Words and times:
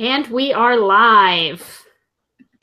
And 0.00 0.26
we 0.28 0.50
are 0.54 0.78
live. 0.78 1.84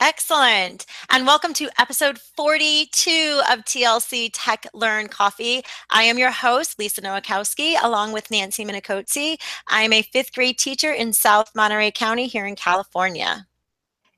Excellent. 0.00 0.84
And 1.08 1.24
welcome 1.24 1.54
to 1.54 1.70
episode 1.78 2.18
42 2.18 3.42
of 3.48 3.60
TLC 3.60 4.30
Tech 4.32 4.66
Learn 4.74 5.06
Coffee. 5.06 5.62
I 5.88 6.02
am 6.02 6.18
your 6.18 6.32
host, 6.32 6.80
Lisa 6.80 7.00
Nowakowski, 7.00 7.76
along 7.80 8.10
with 8.10 8.32
Nancy 8.32 8.64
Minicozzi. 8.64 9.40
I 9.68 9.82
am 9.82 9.92
a 9.92 10.02
fifth 10.02 10.34
grade 10.34 10.58
teacher 10.58 10.90
in 10.90 11.12
South 11.12 11.54
Monterey 11.54 11.92
County 11.92 12.26
here 12.26 12.44
in 12.44 12.56
California. 12.56 13.46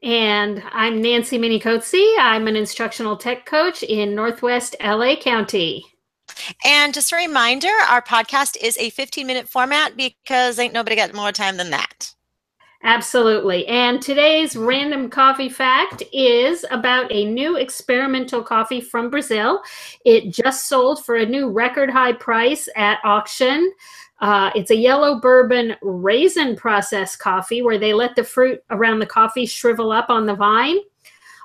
And 0.02 0.62
I'm 0.72 1.02
Nancy 1.02 1.38
Minicozzi. 1.38 2.14
I'm 2.18 2.48
an 2.48 2.56
instructional 2.56 3.18
tech 3.18 3.44
coach 3.44 3.82
in 3.82 4.14
Northwest 4.14 4.76
LA 4.82 5.14
County. 5.16 5.84
And 6.64 6.94
just 6.94 7.12
a 7.12 7.16
reminder, 7.16 7.68
our 7.90 8.00
podcast 8.00 8.56
is 8.62 8.78
a 8.78 8.88
15 8.88 9.26
minute 9.26 9.46
format 9.46 9.94
because 9.94 10.58
ain't 10.58 10.72
nobody 10.72 10.96
got 10.96 11.12
more 11.12 11.32
time 11.32 11.58
than 11.58 11.68
that. 11.68 12.14
Absolutely. 12.82 13.66
And 13.66 14.00
today's 14.00 14.56
random 14.56 15.10
coffee 15.10 15.50
fact 15.50 16.02
is 16.14 16.64
about 16.70 17.12
a 17.12 17.26
new 17.26 17.56
experimental 17.56 18.42
coffee 18.42 18.80
from 18.80 19.10
Brazil. 19.10 19.62
It 20.06 20.30
just 20.30 20.66
sold 20.66 21.04
for 21.04 21.16
a 21.16 21.26
new 21.26 21.50
record 21.50 21.90
high 21.90 22.14
price 22.14 22.70
at 22.76 22.98
auction. 23.04 23.70
Uh, 24.20 24.50
it's 24.54 24.70
a 24.70 24.76
yellow 24.76 25.20
bourbon 25.20 25.76
raisin 25.82 26.56
process 26.56 27.16
coffee 27.16 27.60
where 27.60 27.78
they 27.78 27.92
let 27.92 28.16
the 28.16 28.24
fruit 28.24 28.62
around 28.70 28.98
the 28.98 29.06
coffee 29.06 29.44
shrivel 29.44 29.92
up 29.92 30.08
on 30.08 30.24
the 30.24 30.34
vine. 30.34 30.78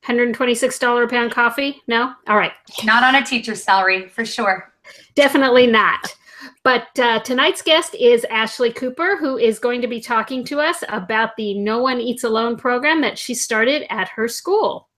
$126 0.04 1.04
a 1.04 1.08
pound 1.08 1.32
coffee? 1.32 1.80
No? 1.88 2.12
All 2.28 2.38
right. 2.38 2.54
Not 2.84 3.04
on 3.04 3.14
a 3.14 3.24
teacher's 3.24 3.64
salary, 3.64 4.10
for 4.10 4.26
sure. 4.26 4.74
Definitely 5.14 5.68
not. 5.68 6.16
But 6.64 6.88
uh, 7.00 7.20
tonight's 7.20 7.62
guest 7.62 7.94
is 7.94 8.26
Ashley 8.32 8.72
Cooper, 8.72 9.16
who 9.16 9.38
is 9.38 9.60
going 9.60 9.80
to 9.82 9.88
be 9.88 10.02
talking 10.02 10.44
to 10.46 10.60
us 10.60 10.84
about 10.90 11.36
the 11.36 11.54
No 11.54 11.84
One 11.84 12.02
Eats 12.02 12.24
Alone 12.24 12.58
program 12.58 13.00
that 13.02 13.20
she 13.20 13.36
started 13.36 13.86
at 13.92 14.10
her 14.10 14.28
school. 14.28 14.90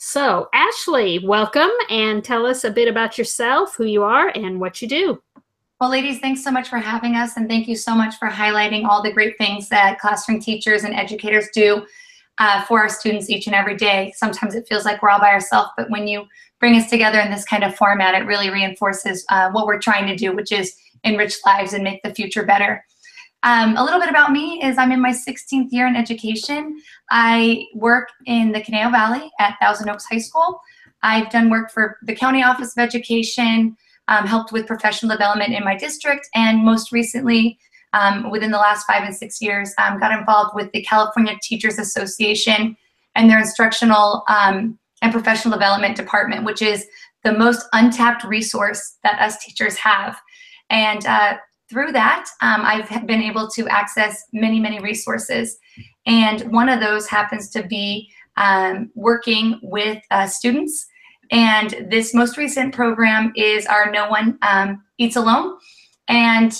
So, 0.00 0.48
Ashley, 0.54 1.18
welcome 1.18 1.70
and 1.90 2.22
tell 2.22 2.46
us 2.46 2.62
a 2.62 2.70
bit 2.70 2.86
about 2.86 3.18
yourself, 3.18 3.74
who 3.74 3.84
you 3.84 4.04
are, 4.04 4.28
and 4.28 4.60
what 4.60 4.80
you 4.80 4.86
do. 4.86 5.20
Well, 5.80 5.90
ladies, 5.90 6.20
thanks 6.20 6.44
so 6.44 6.52
much 6.52 6.68
for 6.68 6.76
having 6.76 7.16
us, 7.16 7.36
and 7.36 7.48
thank 7.48 7.66
you 7.66 7.74
so 7.74 7.96
much 7.96 8.14
for 8.14 8.28
highlighting 8.28 8.84
all 8.84 9.02
the 9.02 9.12
great 9.12 9.36
things 9.38 9.68
that 9.70 9.98
classroom 9.98 10.38
teachers 10.40 10.84
and 10.84 10.94
educators 10.94 11.48
do 11.52 11.84
uh, 12.38 12.62
for 12.62 12.78
our 12.78 12.88
students 12.88 13.28
each 13.28 13.48
and 13.48 13.56
every 13.56 13.76
day. 13.76 14.12
Sometimes 14.14 14.54
it 14.54 14.68
feels 14.68 14.84
like 14.84 15.02
we're 15.02 15.10
all 15.10 15.18
by 15.18 15.32
ourselves, 15.32 15.70
but 15.76 15.90
when 15.90 16.06
you 16.06 16.28
bring 16.60 16.76
us 16.76 16.88
together 16.88 17.18
in 17.18 17.32
this 17.32 17.44
kind 17.44 17.64
of 17.64 17.74
format, 17.74 18.14
it 18.14 18.24
really 18.24 18.50
reinforces 18.50 19.24
uh, 19.30 19.50
what 19.50 19.66
we're 19.66 19.80
trying 19.80 20.06
to 20.06 20.14
do, 20.14 20.32
which 20.32 20.52
is 20.52 20.76
enrich 21.02 21.38
lives 21.44 21.72
and 21.72 21.82
make 21.82 22.04
the 22.04 22.14
future 22.14 22.44
better. 22.44 22.84
Um, 23.44 23.76
a 23.76 23.84
little 23.84 24.00
bit 24.00 24.08
about 24.08 24.32
me 24.32 24.62
is 24.62 24.78
I'm 24.78 24.90
in 24.90 25.00
my 25.00 25.12
16th 25.12 25.68
year 25.70 25.86
in 25.86 25.94
education. 25.94 26.80
I 27.10 27.66
work 27.74 28.08
in 28.26 28.52
the 28.52 28.60
Conejo 28.60 28.90
Valley 28.90 29.30
at 29.38 29.56
Thousand 29.60 29.88
Oaks 29.88 30.06
High 30.10 30.18
School. 30.18 30.60
I've 31.02 31.30
done 31.30 31.48
work 31.48 31.70
for 31.70 31.98
the 32.02 32.14
County 32.14 32.42
Office 32.42 32.76
of 32.76 32.82
Education, 32.82 33.76
um, 34.08 34.26
helped 34.26 34.52
with 34.52 34.66
professional 34.66 35.12
development 35.12 35.52
in 35.52 35.62
my 35.62 35.76
district, 35.76 36.28
and 36.34 36.64
most 36.64 36.90
recently, 36.90 37.58
um, 37.92 38.30
within 38.30 38.50
the 38.50 38.58
last 38.58 38.84
five 38.86 39.04
and 39.04 39.14
six 39.14 39.40
years, 39.40 39.72
um, 39.78 40.00
got 40.00 40.18
involved 40.18 40.54
with 40.54 40.72
the 40.72 40.82
California 40.82 41.36
Teachers 41.40 41.78
Association 41.78 42.76
and 43.14 43.30
their 43.30 43.38
instructional 43.38 44.24
um, 44.28 44.78
and 45.00 45.12
professional 45.12 45.54
development 45.54 45.96
department, 45.96 46.44
which 46.44 46.60
is 46.60 46.86
the 47.22 47.32
most 47.32 47.66
untapped 47.72 48.24
resource 48.24 48.96
that 49.04 49.20
us 49.20 49.42
teachers 49.44 49.76
have. 49.76 50.18
And 50.70 51.06
uh, 51.06 51.36
through 51.68 51.92
that, 51.92 52.28
um, 52.40 52.62
I've 52.64 53.06
been 53.06 53.22
able 53.22 53.48
to 53.50 53.68
access 53.68 54.24
many, 54.32 54.58
many 54.58 54.80
resources. 54.80 55.58
And 56.06 56.50
one 56.50 56.68
of 56.68 56.80
those 56.80 57.06
happens 57.06 57.50
to 57.50 57.62
be 57.62 58.10
um, 58.36 58.90
working 58.94 59.58
with 59.62 60.02
uh, 60.10 60.26
students. 60.26 60.86
And 61.30 61.88
this 61.90 62.14
most 62.14 62.38
recent 62.38 62.74
program 62.74 63.32
is 63.36 63.66
our 63.66 63.90
No 63.90 64.08
One 64.08 64.38
um, 64.42 64.82
Eats 64.96 65.16
Alone. 65.16 65.58
And 66.08 66.58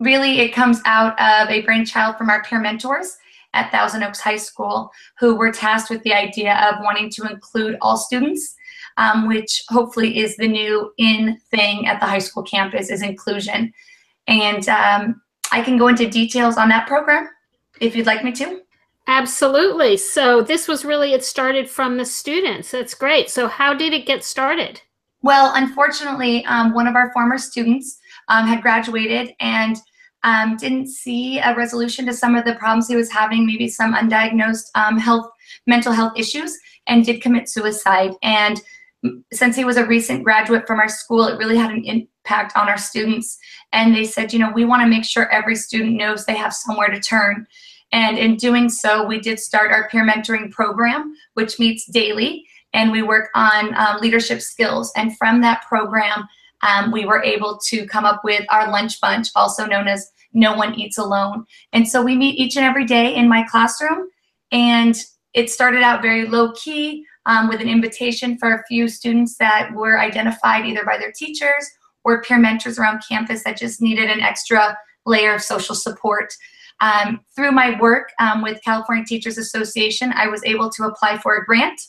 really, 0.00 0.40
it 0.40 0.54
comes 0.54 0.80
out 0.86 1.12
of 1.20 1.50
a 1.50 1.60
brainchild 1.62 2.16
from 2.16 2.30
our 2.30 2.42
peer 2.42 2.60
mentors 2.60 3.18
at 3.52 3.70
Thousand 3.70 4.02
Oaks 4.02 4.20
High 4.20 4.36
School 4.36 4.90
who 5.18 5.34
were 5.34 5.52
tasked 5.52 5.90
with 5.90 6.02
the 6.04 6.14
idea 6.14 6.54
of 6.54 6.82
wanting 6.82 7.10
to 7.10 7.24
include 7.24 7.76
all 7.82 7.96
students. 7.96 8.54
Um, 8.98 9.28
which 9.28 9.62
hopefully 9.68 10.20
is 10.20 10.38
the 10.38 10.48
new 10.48 10.90
in 10.96 11.38
thing 11.50 11.86
at 11.86 12.00
the 12.00 12.06
high 12.06 12.18
school 12.18 12.42
campus 12.42 12.88
is 12.88 13.02
inclusion. 13.02 13.74
And 14.28 14.68
um, 14.68 15.20
I 15.52 15.62
can 15.62 15.76
go 15.78 15.88
into 15.88 16.08
details 16.08 16.56
on 16.56 16.68
that 16.70 16.86
program 16.86 17.28
if 17.80 17.94
you'd 17.94 18.06
like 18.06 18.24
me 18.24 18.32
to. 18.32 18.60
Absolutely. 19.08 19.96
So 19.96 20.42
this 20.42 20.66
was 20.66 20.84
really 20.84 21.12
it 21.12 21.24
started 21.24 21.70
from 21.70 21.96
the 21.96 22.04
students. 22.04 22.72
That's 22.72 22.94
great. 22.94 23.30
So 23.30 23.46
how 23.46 23.72
did 23.72 23.92
it 23.92 24.06
get 24.06 24.24
started? 24.24 24.80
Well, 25.22 25.52
unfortunately, 25.54 26.44
um, 26.46 26.74
one 26.74 26.86
of 26.86 26.96
our 26.96 27.12
former 27.12 27.38
students 27.38 27.98
um, 28.28 28.46
had 28.46 28.62
graduated 28.62 29.32
and 29.40 29.76
um, 30.24 30.56
didn't 30.56 30.88
see 30.88 31.38
a 31.38 31.54
resolution 31.54 32.04
to 32.06 32.12
some 32.12 32.34
of 32.34 32.44
the 32.44 32.56
problems 32.56 32.88
he 32.88 32.96
was 32.96 33.10
having, 33.10 33.46
maybe 33.46 33.68
some 33.68 33.94
undiagnosed 33.94 34.66
um, 34.74 34.98
health, 34.98 35.30
mental 35.66 35.92
health 35.92 36.12
issues, 36.16 36.58
and 36.88 37.04
did 37.04 37.22
commit 37.22 37.48
suicide. 37.48 38.12
And 38.22 38.60
since 39.32 39.54
he 39.54 39.64
was 39.64 39.76
a 39.76 39.86
recent 39.86 40.24
graduate 40.24 40.66
from 40.66 40.80
our 40.80 40.88
school, 40.88 41.26
it 41.26 41.38
really 41.38 41.56
had 41.56 41.70
an 41.70 42.08
impact 42.26 42.56
on 42.56 42.68
our 42.68 42.78
students. 42.78 43.38
And 43.72 43.94
they 43.94 44.04
said, 44.04 44.32
you 44.32 44.38
know, 44.38 44.50
we 44.52 44.64
want 44.64 44.82
to 44.82 44.88
make 44.88 45.04
sure 45.04 45.30
every 45.30 45.56
student 45.56 45.94
knows 45.94 46.24
they 46.24 46.34
have 46.36 46.52
somewhere 46.52 46.88
to 46.88 47.00
turn. 47.00 47.46
And 47.92 48.18
in 48.18 48.36
doing 48.36 48.68
so, 48.68 49.04
we 49.04 49.20
did 49.20 49.38
start 49.38 49.70
our 49.70 49.88
peer 49.88 50.04
mentoring 50.04 50.50
program, 50.50 51.14
which 51.34 51.58
meets 51.58 51.86
daily, 51.86 52.44
and 52.72 52.90
we 52.90 53.02
work 53.02 53.28
on 53.34 53.74
um, 53.76 54.00
leadership 54.00 54.42
skills. 54.42 54.92
And 54.96 55.16
from 55.16 55.40
that 55.42 55.64
program, 55.68 56.26
um, 56.62 56.90
we 56.90 57.04
were 57.04 57.22
able 57.22 57.58
to 57.66 57.86
come 57.86 58.04
up 58.04 58.22
with 58.24 58.44
our 58.50 58.70
lunch 58.72 59.00
bunch, 59.00 59.28
also 59.36 59.66
known 59.66 59.86
as 59.86 60.10
No 60.32 60.56
One 60.56 60.74
Eats 60.74 60.98
Alone. 60.98 61.46
And 61.72 61.86
so 61.86 62.02
we 62.02 62.16
meet 62.16 62.38
each 62.38 62.56
and 62.56 62.64
every 62.64 62.84
day 62.84 63.14
in 63.14 63.28
my 63.28 63.44
classroom. 63.44 64.08
And 64.50 64.96
it 65.32 65.50
started 65.50 65.82
out 65.82 66.02
very 66.02 66.26
low 66.26 66.52
key 66.52 67.04
um, 67.26 67.48
with 67.48 67.60
an 67.60 67.68
invitation 67.68 68.36
for 68.36 68.54
a 68.54 68.64
few 68.66 68.88
students 68.88 69.36
that 69.38 69.72
were 69.74 70.00
identified 70.00 70.66
either 70.66 70.84
by 70.84 70.98
their 70.98 71.12
teachers 71.12 71.70
or 72.06 72.22
peer 72.22 72.38
mentors 72.38 72.78
around 72.78 73.02
campus 73.06 73.42
that 73.42 73.58
just 73.58 73.82
needed 73.82 74.08
an 74.08 74.20
extra 74.20 74.78
layer 75.04 75.34
of 75.34 75.42
social 75.42 75.74
support. 75.74 76.32
Um, 76.80 77.20
through 77.34 77.50
my 77.50 77.76
work 77.80 78.12
um, 78.20 78.42
with 78.42 78.62
California 78.62 79.04
Teachers 79.04 79.38
Association, 79.38 80.12
I 80.14 80.28
was 80.28 80.44
able 80.44 80.70
to 80.70 80.84
apply 80.84 81.18
for 81.18 81.34
a 81.34 81.44
grant 81.44 81.80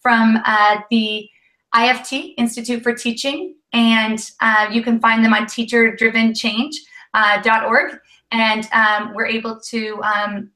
from 0.00 0.38
uh, 0.44 0.80
the 0.90 1.26
IFT, 1.74 2.34
Institute 2.36 2.82
for 2.82 2.92
Teaching, 2.92 3.54
and 3.72 4.18
uh, 4.42 4.66
you 4.70 4.82
can 4.82 5.00
find 5.00 5.24
them 5.24 5.32
on 5.32 5.44
teacherdrivenchange.org. 5.44 7.94
Uh, 7.94 7.96
and 8.30 8.68
um, 8.72 9.14
we're 9.14 9.26
able 9.26 9.58
to 9.70 10.02
um, 10.02 10.50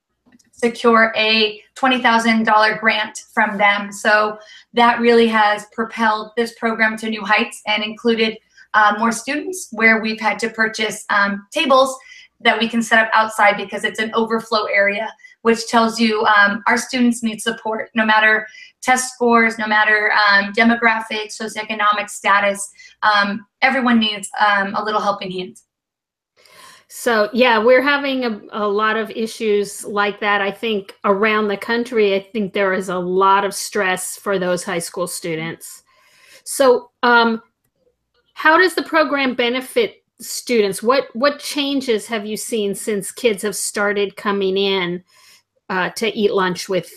secure 0.52 1.10
a 1.16 1.62
$20,000 1.76 2.80
grant 2.80 3.18
from 3.32 3.56
them. 3.56 3.90
So 3.92 4.36
that 4.74 5.00
really 5.00 5.28
has 5.28 5.64
propelled 5.72 6.32
this 6.36 6.52
program 6.58 6.98
to 6.98 7.08
new 7.08 7.24
heights 7.24 7.62
and 7.66 7.82
included 7.82 8.36
uh, 8.76 8.94
more 8.98 9.10
students 9.10 9.68
where 9.72 10.00
we've 10.02 10.20
had 10.20 10.38
to 10.38 10.50
purchase 10.50 11.04
um, 11.08 11.46
tables 11.50 11.96
that 12.40 12.58
we 12.60 12.68
can 12.68 12.82
set 12.82 12.98
up 12.98 13.10
outside 13.14 13.56
because 13.56 13.84
it's 13.84 13.98
an 13.98 14.12
overflow 14.14 14.64
area, 14.64 15.10
which 15.40 15.66
tells 15.68 15.98
you 15.98 16.22
um, 16.26 16.62
our 16.66 16.76
students 16.76 17.22
need 17.22 17.40
support 17.40 17.88
no 17.94 18.04
matter 18.04 18.46
test 18.82 19.14
scores, 19.14 19.58
no 19.58 19.66
matter 19.66 20.12
um, 20.12 20.52
demographics, 20.52 21.40
socioeconomic 21.40 22.10
status. 22.10 22.70
Um, 23.02 23.46
everyone 23.62 23.98
needs 23.98 24.28
um, 24.38 24.74
a 24.74 24.84
little 24.84 25.00
helping 25.00 25.30
hand. 25.30 25.56
So, 26.88 27.30
yeah, 27.32 27.58
we're 27.58 27.82
having 27.82 28.24
a, 28.24 28.40
a 28.52 28.68
lot 28.68 28.96
of 28.96 29.10
issues 29.10 29.84
like 29.84 30.20
that. 30.20 30.40
I 30.40 30.52
think 30.52 30.94
around 31.04 31.48
the 31.48 31.56
country, 31.56 32.14
I 32.14 32.20
think 32.20 32.52
there 32.52 32.74
is 32.74 32.88
a 32.90 32.98
lot 32.98 33.44
of 33.44 33.54
stress 33.54 34.16
for 34.16 34.38
those 34.38 34.62
high 34.62 34.78
school 34.78 35.06
students. 35.06 35.82
So, 36.44 36.90
um, 37.02 37.42
how 38.36 38.58
does 38.58 38.74
the 38.74 38.82
program 38.82 39.34
benefit 39.34 40.04
students? 40.20 40.82
What 40.82 41.04
what 41.14 41.40
changes 41.40 42.06
have 42.06 42.26
you 42.26 42.36
seen 42.36 42.74
since 42.74 43.10
kids 43.10 43.42
have 43.42 43.56
started 43.56 44.14
coming 44.16 44.58
in 44.58 45.02
uh, 45.70 45.88
to 45.90 46.14
eat 46.14 46.34
lunch 46.34 46.68
with 46.68 46.92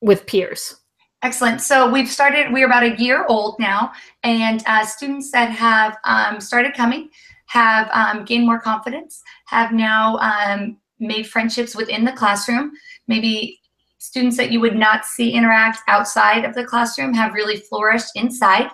with 0.00 0.24
peers? 0.24 0.76
Excellent. 1.22 1.62
So 1.62 1.90
we've 1.90 2.08
started. 2.08 2.52
We're 2.52 2.66
about 2.66 2.84
a 2.84 2.94
year 2.96 3.26
old 3.28 3.58
now, 3.58 3.90
and 4.22 4.62
uh, 4.68 4.86
students 4.86 5.32
that 5.32 5.50
have 5.50 5.98
um, 6.04 6.40
started 6.40 6.74
coming 6.74 7.10
have 7.46 7.90
um, 7.92 8.24
gained 8.24 8.46
more 8.46 8.60
confidence, 8.60 9.24
have 9.46 9.72
now 9.72 10.16
um, 10.18 10.76
made 11.00 11.26
friendships 11.26 11.74
within 11.74 12.04
the 12.04 12.12
classroom. 12.12 12.70
Maybe 13.08 13.60
students 13.98 14.36
that 14.36 14.52
you 14.52 14.60
would 14.60 14.76
not 14.76 15.06
see 15.06 15.32
interact 15.32 15.80
outside 15.88 16.44
of 16.44 16.54
the 16.54 16.64
classroom 16.64 17.12
have 17.14 17.34
really 17.34 17.56
flourished 17.56 18.12
inside. 18.14 18.70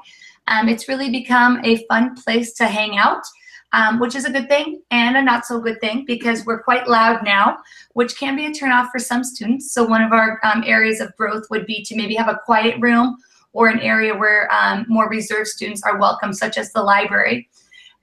Um, 0.49 0.69
it's 0.69 0.89
really 0.89 1.11
become 1.11 1.61
a 1.65 1.85
fun 1.87 2.15
place 2.15 2.53
to 2.55 2.67
hang 2.67 2.97
out, 2.97 3.23
um, 3.73 4.01
which 4.01 4.15
is 4.15 4.25
a 4.25 4.31
good 4.31 4.49
thing 4.49 4.83
and 4.91 5.17
a 5.17 5.23
not 5.23 5.47
so 5.47 5.61
good 5.61 5.81
thing 5.81 6.05
because 6.07 6.45
we're 6.45 6.63
quite 6.63 6.89
loud 6.89 7.25
now, 7.25 7.59
which 7.95 8.17
can 8.19 8.37
be 8.37 8.47
a 8.47 8.51
turnoff 8.51 8.91
for 8.91 8.99
some 8.99 9.25
students. 9.25 9.73
So 9.73 9.85
one 9.85 10.03
of 10.03 10.13
our 10.13 10.41
um, 10.45 10.63
areas 10.67 11.01
of 11.01 11.17
growth 11.17 11.45
would 11.51 11.67
be 11.67 11.83
to 11.85 11.97
maybe 11.97 12.15
have 12.15 12.29
a 12.29 12.41
quiet 12.45 12.81
room 12.81 13.17
or 13.53 13.69
an 13.69 13.81
area 13.81 14.15
where 14.15 14.53
um, 14.53 14.85
more 14.89 15.09
reserved 15.09 15.49
students 15.49 15.83
are 15.83 15.99
welcome, 15.99 16.33
such 16.33 16.59
as 16.59 16.73
the 16.73 16.83
library. 16.83 17.49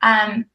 Um, 0.01 0.45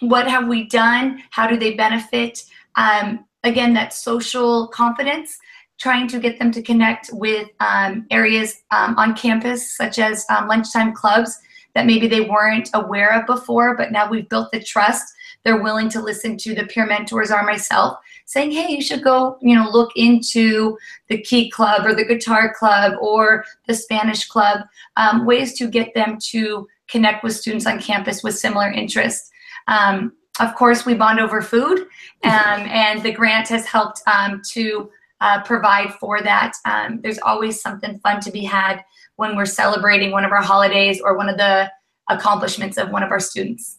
what 0.00 0.26
have 0.28 0.48
we 0.48 0.66
done? 0.68 1.22
How 1.30 1.46
do 1.46 1.56
they 1.56 1.74
benefit? 1.74 2.42
Um, 2.76 3.26
again, 3.44 3.74
that 3.74 3.92
social 3.92 4.68
confidence 4.68 5.38
trying 5.82 6.06
to 6.06 6.20
get 6.20 6.38
them 6.38 6.52
to 6.52 6.62
connect 6.62 7.10
with 7.12 7.48
um, 7.58 8.06
areas 8.12 8.62
um, 8.70 8.96
on 8.96 9.16
campus, 9.16 9.76
such 9.76 9.98
as 9.98 10.24
um, 10.30 10.46
lunchtime 10.46 10.94
clubs 10.94 11.36
that 11.74 11.86
maybe 11.86 12.06
they 12.06 12.20
weren't 12.20 12.70
aware 12.74 13.10
of 13.18 13.26
before, 13.26 13.76
but 13.76 13.90
now 13.90 14.08
we've 14.08 14.28
built 14.28 14.52
the 14.52 14.62
trust. 14.62 15.12
They're 15.42 15.60
willing 15.60 15.88
to 15.88 16.00
listen 16.00 16.36
to 16.36 16.54
the 16.54 16.66
peer 16.66 16.86
mentors 16.86 17.32
or 17.32 17.42
myself 17.42 17.98
saying, 18.26 18.52
hey, 18.52 18.72
you 18.72 18.80
should 18.80 19.02
go, 19.02 19.36
you 19.42 19.56
know, 19.56 19.68
look 19.68 19.90
into 19.96 20.78
the 21.08 21.20
key 21.20 21.50
club 21.50 21.84
or 21.84 21.96
the 21.96 22.04
guitar 22.04 22.54
club 22.56 22.92
or 23.00 23.44
the 23.66 23.74
Spanish 23.74 24.28
club, 24.28 24.60
um, 24.96 25.26
ways 25.26 25.58
to 25.58 25.66
get 25.66 25.92
them 25.94 26.16
to 26.28 26.68
connect 26.88 27.24
with 27.24 27.34
students 27.34 27.66
on 27.66 27.80
campus 27.80 28.22
with 28.22 28.38
similar 28.38 28.70
interests. 28.70 29.32
Um, 29.66 30.12
of 30.38 30.54
course, 30.54 30.86
we 30.86 30.94
bond 30.94 31.18
over 31.18 31.42
food, 31.42 31.80
um, 32.22 32.60
and 32.70 33.02
the 33.02 33.12
grant 33.12 33.48
has 33.48 33.66
helped 33.66 34.00
um, 34.06 34.40
to 34.52 34.88
uh, 35.22 35.42
provide 35.44 35.94
for 35.94 36.20
that. 36.20 36.52
Um, 36.66 37.00
there's 37.00 37.18
always 37.20 37.60
something 37.60 37.98
fun 38.00 38.20
to 38.20 38.30
be 38.30 38.44
had 38.44 38.82
when 39.16 39.36
we're 39.36 39.46
celebrating 39.46 40.10
one 40.10 40.24
of 40.24 40.32
our 40.32 40.42
holidays 40.42 41.00
or 41.00 41.16
one 41.16 41.28
of 41.28 41.36
the 41.38 41.70
accomplishments 42.10 42.76
of 42.76 42.90
one 42.90 43.04
of 43.04 43.10
our 43.10 43.20
students. 43.20 43.78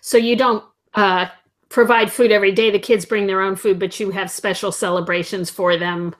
So 0.00 0.16
you 0.16 0.34
don't 0.34 0.64
uh, 0.94 1.26
provide 1.68 2.10
food 2.10 2.32
every 2.32 2.52
day. 2.52 2.70
The 2.70 2.78
kids 2.78 3.04
bring 3.04 3.26
their 3.26 3.42
own 3.42 3.54
food, 3.54 3.78
but 3.78 4.00
you 4.00 4.10
have 4.10 4.30
special 4.30 4.72
celebrations 4.72 5.50
for 5.50 5.76
them 5.76 6.16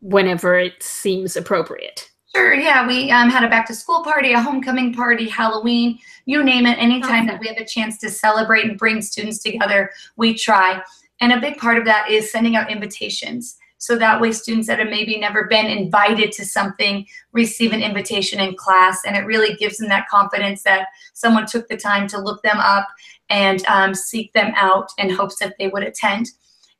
whenever 0.00 0.58
it 0.58 0.82
seems 0.82 1.34
appropriate. 1.34 2.10
Sure, 2.36 2.52
yeah. 2.52 2.86
We 2.86 3.10
um, 3.10 3.30
had 3.30 3.44
a 3.44 3.48
back 3.48 3.66
to 3.68 3.74
school 3.74 4.02
party, 4.02 4.32
a 4.32 4.42
homecoming 4.42 4.92
party, 4.92 5.28
Halloween, 5.28 6.00
you 6.26 6.42
name 6.42 6.66
it. 6.66 6.76
Anytime 6.78 7.10
awesome. 7.10 7.26
that 7.28 7.40
we 7.40 7.46
have 7.46 7.56
a 7.56 7.64
chance 7.64 7.96
to 7.98 8.10
celebrate 8.10 8.64
and 8.64 8.76
bring 8.76 9.00
students 9.00 9.38
together, 9.38 9.90
we 10.16 10.34
try. 10.34 10.82
And 11.20 11.32
a 11.32 11.40
big 11.40 11.58
part 11.58 11.78
of 11.78 11.84
that 11.84 12.10
is 12.10 12.30
sending 12.30 12.56
out 12.56 12.70
invitations. 12.70 13.56
So 13.78 13.98
that 13.98 14.20
way, 14.20 14.32
students 14.32 14.66
that 14.68 14.78
have 14.78 14.88
maybe 14.88 15.18
never 15.18 15.44
been 15.44 15.66
invited 15.66 16.32
to 16.32 16.44
something 16.46 17.06
receive 17.32 17.72
an 17.72 17.82
invitation 17.82 18.40
in 18.40 18.56
class. 18.56 19.02
And 19.04 19.16
it 19.16 19.26
really 19.26 19.56
gives 19.56 19.76
them 19.76 19.88
that 19.90 20.08
confidence 20.08 20.62
that 20.62 20.88
someone 21.12 21.46
took 21.46 21.68
the 21.68 21.76
time 21.76 22.06
to 22.08 22.18
look 22.18 22.42
them 22.42 22.58
up 22.58 22.88
and 23.28 23.64
um, 23.66 23.94
seek 23.94 24.32
them 24.32 24.52
out 24.56 24.88
in 24.96 25.10
hopes 25.10 25.36
that 25.40 25.54
they 25.58 25.68
would 25.68 25.82
attend. 25.82 26.30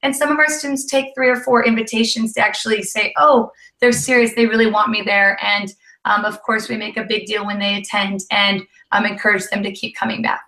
And 0.03 0.15
some 0.15 0.31
of 0.31 0.39
our 0.39 0.49
students 0.49 0.87
take 0.87 1.15
three 1.15 1.29
or 1.29 1.37
four 1.37 1.65
invitations 1.65 2.35
to 2.35 2.41
actually 2.41 2.83
say, 2.83 3.13
oh, 3.17 3.51
they're 3.81 3.93
serious, 3.93 4.35
they 4.35 4.47
really 4.47 4.71
want 4.71 4.91
me 4.91 5.03
there. 5.03 5.39
And 5.43 5.73
um, 6.05 6.25
of 6.25 6.43
course, 6.43 6.69
we 6.69 6.77
make 6.77 6.97
a 6.97 7.05
big 7.05 7.27
deal 7.27 7.47
when 7.47 7.59
they 7.59 7.77
attend 7.77 8.21
and 8.31 8.63
um, 8.93 9.07
encourage 9.07 9.47
them 9.49 9.63
to 9.63 9.73
keep 9.73 9.97
coming 9.97 10.21
back. 10.21 10.43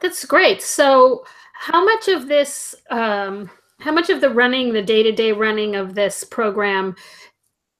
That's 0.00 0.24
great. 0.24 0.62
So, 0.62 1.24
how 1.58 1.84
much 1.84 2.08
of 2.08 2.28
this, 2.28 2.74
um, 2.90 3.50
how 3.80 3.92
much 3.92 4.10
of 4.10 4.20
the 4.20 4.30
running, 4.30 4.72
the 4.72 4.82
day 4.82 5.02
to 5.02 5.12
day 5.12 5.32
running 5.32 5.74
of 5.74 5.94
this 5.94 6.22
program 6.24 6.94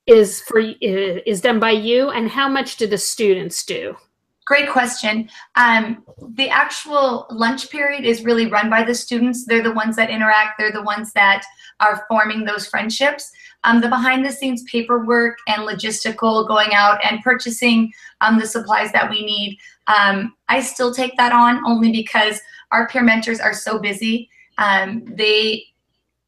is 0.06 0.40
for 0.40 0.60
is 0.60 1.40
done 1.40 1.60
by 1.60 1.72
you, 1.72 2.10
and 2.10 2.30
how 2.30 2.48
much 2.48 2.76
do 2.76 2.86
the 2.86 2.98
students 2.98 3.64
do? 3.64 3.96
Great 4.46 4.70
question. 4.70 5.28
Um, 5.56 6.04
the 6.36 6.48
actual 6.48 7.26
lunch 7.30 7.68
period 7.68 8.04
is 8.04 8.24
really 8.24 8.46
run 8.46 8.70
by 8.70 8.84
the 8.84 8.94
students. 8.94 9.44
They're 9.44 9.62
the 9.62 9.72
ones 9.72 9.96
that 9.96 10.08
interact. 10.08 10.56
They're 10.56 10.70
the 10.70 10.84
ones 10.84 11.12
that 11.14 11.44
are 11.80 12.06
forming 12.08 12.44
those 12.44 12.68
friendships. 12.68 13.32
Um, 13.64 13.80
the 13.80 13.88
behind 13.88 14.24
the 14.24 14.30
scenes 14.30 14.62
paperwork 14.70 15.38
and 15.48 15.62
logistical 15.62 16.46
going 16.46 16.72
out 16.74 17.00
and 17.04 17.20
purchasing 17.24 17.92
um, 18.20 18.38
the 18.38 18.46
supplies 18.46 18.92
that 18.92 19.10
we 19.10 19.24
need. 19.24 19.58
Um, 19.88 20.34
I 20.48 20.60
still 20.60 20.94
take 20.94 21.16
that 21.16 21.32
on 21.32 21.64
only 21.66 21.90
because 21.90 22.40
our 22.72 22.88
peer 22.88 23.02
mentors 23.02 23.40
are 23.40 23.54
so 23.54 23.78
busy. 23.78 24.28
Um, 24.58 25.04
they 25.06 25.64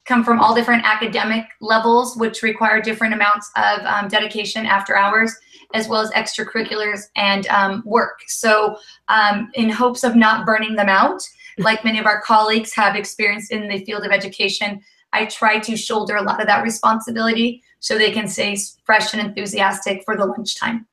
come 0.07 0.25
from 0.25 0.41
all 0.41 0.55
different 0.55 0.85
academic 0.85 1.45
levels, 1.61 2.17
which 2.17 2.43
require 2.43 2.81
different 2.81 3.13
amounts 3.13 3.51
of 3.57 3.81
um, 3.85 4.09
dedication 4.09 4.65
after 4.65 4.97
hours, 4.97 5.37
as 5.75 5.87
well 5.87 6.01
as 6.01 6.11
extracurriculars 6.13 7.03
and 7.17 7.47
um, 7.49 7.83
work. 7.85 8.21
So, 8.27 8.79
um, 9.09 9.51
in 9.55 9.69
hopes 9.69 10.05
of 10.05 10.17
not 10.17 10.47
burning 10.47 10.75
them 10.77 10.89
out, 10.89 11.21
like 11.59 11.85
many 11.85 11.99
of 11.99 12.07
our 12.07 12.23
colleagues 12.23 12.73
have 12.75 12.97
experienced 12.97 13.53
in 13.53 13.69
the 13.69 13.85
field 13.85 14.05
of 14.05 14.13
education, 14.13 14.81
I 15.13 15.27
try 15.27 15.59
to 15.59 15.77
shoulder 15.77 16.17
a 16.17 16.23
lot 16.23 16.41
of 16.41 16.47
that 16.47 16.63
responsibility 16.63 17.63
so 17.81 17.97
they 17.97 18.11
can 18.11 18.29
stay 18.29 18.57
fresh 18.85 19.13
and 19.15 19.23
enthusiastic 19.23 20.03
for 20.05 20.17
the 20.17 20.27
lunchtime. 20.27 20.87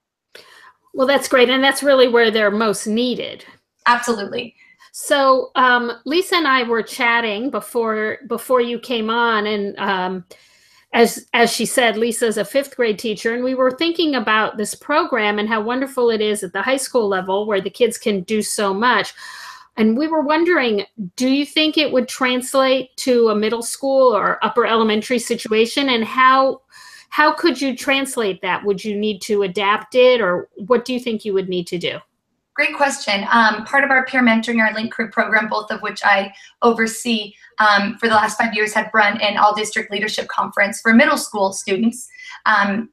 Well, 0.93 1.07
that's 1.07 1.27
great. 1.27 1.49
And 1.49 1.63
that's 1.63 1.83
really 1.83 2.07
where 2.07 2.31
they're 2.31 2.51
most 2.51 2.87
needed. 2.87 3.45
Absolutely. 3.85 4.55
So 4.97 5.51
um, 5.55 5.91
Lisa 6.05 6.35
and 6.35 6.47
I 6.47 6.63
were 6.63 6.81
chatting 6.81 7.49
before 7.49 8.19
before 8.27 8.61
you 8.61 8.79
came 8.79 9.09
on, 9.09 9.45
and 9.45 9.77
um, 9.77 10.23
as 10.93 11.27
as 11.33 11.51
she 11.51 11.65
said, 11.65 11.97
Lisa's 11.97 12.37
a 12.37 12.45
fifth 12.45 12.77
grade 12.77 12.97
teacher, 12.97 13.33
and 13.33 13.43
we 13.43 13.55
were 13.55 13.71
thinking 13.71 14.15
about 14.15 14.55
this 14.55 14.73
program 14.73 15.37
and 15.37 15.49
how 15.49 15.59
wonderful 15.59 16.09
it 16.09 16.21
is 16.21 16.43
at 16.43 16.53
the 16.53 16.61
high 16.61 16.77
school 16.77 17.09
level 17.09 17.45
where 17.45 17.59
the 17.59 17.69
kids 17.69 17.97
can 17.97 18.21
do 18.21 18.41
so 18.41 18.73
much. 18.73 19.13
And 19.75 19.97
we 19.97 20.07
were 20.07 20.21
wondering, 20.21 20.85
do 21.17 21.27
you 21.27 21.45
think 21.45 21.77
it 21.77 21.91
would 21.91 22.07
translate 22.07 22.95
to 22.95 23.27
a 23.27 23.35
middle 23.35 23.63
school 23.63 24.15
or 24.15 24.39
upper 24.45 24.65
elementary 24.65 25.19
situation, 25.19 25.89
and 25.89 26.05
how 26.05 26.61
how 27.09 27.33
could 27.33 27.59
you 27.59 27.75
translate 27.75 28.41
that? 28.43 28.63
Would 28.63 28.81
you 28.85 28.97
need 28.97 29.21
to 29.23 29.43
adapt 29.43 29.93
it, 29.95 30.21
or 30.21 30.47
what 30.55 30.85
do 30.85 30.93
you 30.93 31.01
think 31.01 31.25
you 31.25 31.33
would 31.33 31.49
need 31.49 31.67
to 31.67 31.77
do? 31.77 31.99
Great 32.55 32.75
question. 32.75 33.27
Um, 33.31 33.65
part 33.65 33.83
of 33.83 33.89
our 33.91 34.05
peer 34.05 34.23
mentoring, 34.23 34.61
our 34.61 34.73
Link 34.73 34.93
Crew 34.93 35.09
program, 35.09 35.49
both 35.49 35.69
of 35.71 35.81
which 35.81 36.01
I 36.05 36.33
oversee 36.61 37.33
um, 37.59 37.97
for 37.97 38.07
the 38.07 38.15
last 38.15 38.37
five 38.37 38.53
years, 38.53 38.73
had 38.73 38.89
run 38.93 39.19
an 39.21 39.37
all 39.37 39.53
district 39.53 39.91
leadership 39.91 40.27
conference 40.29 40.79
for 40.79 40.93
middle 40.93 41.17
school 41.17 41.51
students 41.51 42.07
um, 42.45 42.89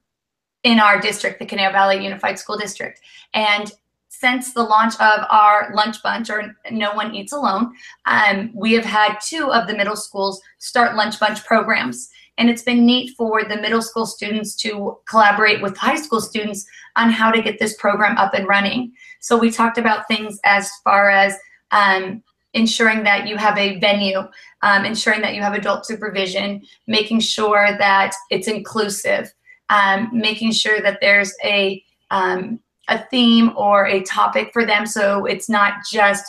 in 0.64 0.80
our 0.80 1.00
district, 1.00 1.38
the 1.38 1.46
Conejo 1.46 1.70
Valley 1.70 2.02
Unified 2.02 2.40
School 2.40 2.56
District. 2.56 3.00
And 3.34 3.72
since 4.08 4.52
the 4.52 4.62
launch 4.62 4.94
of 4.94 5.26
our 5.30 5.72
lunch 5.74 6.02
bunch 6.02 6.28
or 6.28 6.54
no 6.70 6.92
one 6.94 7.14
eats 7.14 7.32
alone 7.32 7.72
um, 8.06 8.50
we 8.54 8.72
have 8.72 8.84
had 8.84 9.18
two 9.18 9.50
of 9.50 9.66
the 9.66 9.74
middle 9.74 9.96
schools 9.96 10.40
start 10.58 10.94
lunch 10.94 11.18
bunch 11.18 11.42
programs 11.44 12.08
and 12.38 12.48
it's 12.48 12.62
been 12.62 12.86
neat 12.86 13.14
for 13.16 13.44
the 13.44 13.56
middle 13.56 13.82
school 13.82 14.06
students 14.06 14.54
to 14.56 14.98
collaborate 15.08 15.60
with 15.60 15.76
high 15.76 15.96
school 15.96 16.20
students 16.20 16.66
on 16.96 17.10
how 17.10 17.30
to 17.30 17.42
get 17.42 17.58
this 17.58 17.76
program 17.76 18.16
up 18.16 18.34
and 18.34 18.48
running. 18.48 18.92
So 19.20 19.36
we 19.36 19.50
talked 19.50 19.78
about 19.78 20.08
things 20.08 20.40
as 20.44 20.70
far 20.82 21.10
as 21.10 21.36
um, 21.70 22.22
ensuring 22.54 23.02
that 23.04 23.26
you 23.28 23.36
have 23.36 23.56
a 23.58 23.78
venue, 23.78 24.20
um, 24.62 24.84
ensuring 24.84 25.20
that 25.22 25.34
you 25.34 25.42
have 25.42 25.54
adult 25.54 25.86
supervision, 25.86 26.62
making 26.86 27.20
sure 27.20 27.76
that 27.78 28.14
it's 28.30 28.48
inclusive, 28.48 29.32
um, 29.70 30.10
making 30.12 30.52
sure 30.52 30.80
that 30.80 30.98
there's 31.00 31.34
a 31.44 31.82
um, 32.10 32.60
a 32.88 33.06
theme 33.10 33.52
or 33.56 33.86
a 33.86 34.02
topic 34.02 34.50
for 34.52 34.66
them, 34.66 34.84
so 34.86 35.24
it's 35.24 35.48
not 35.48 35.74
just 35.90 36.24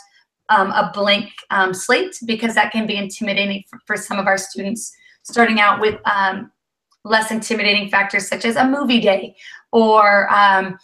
um, 0.50 0.68
a 0.72 0.92
blank 0.94 1.30
um, 1.50 1.74
slate 1.74 2.16
because 2.26 2.54
that 2.56 2.72
can 2.72 2.86
be 2.86 2.96
intimidating 2.96 3.64
for, 3.70 3.80
for 3.88 3.98
some 3.98 4.20
of 4.20 4.28
our 4.28 4.38
students 4.38 4.96
starting 5.24 5.60
out 5.60 5.80
with 5.80 6.00
um, 6.06 6.52
less 7.04 7.32
intimidating 7.32 7.90
factors 7.90 8.28
such 8.28 8.46
as 8.46 8.56
a 8.56 8.68
movie 8.68 9.02
day 9.02 9.36
or 9.72 10.32
um, 10.34 10.78